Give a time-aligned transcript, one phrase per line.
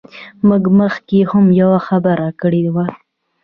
[0.47, 2.85] موږ مخکې هم یوه خبره کړې وه.